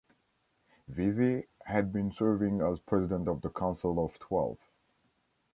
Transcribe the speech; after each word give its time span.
Veazey 0.89 1.45
had 1.67 1.93
been 1.93 2.11
serving 2.11 2.59
as 2.59 2.79
president 2.79 3.27
of 3.27 3.43
the 3.43 3.51
Council 3.51 4.03
of 4.03 4.17
Twelve. 4.17 4.57